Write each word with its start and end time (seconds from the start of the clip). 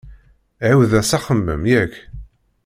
Ɛiwed-as 0.67 1.11
axemmem, 1.17 1.63
yak? 1.71 1.93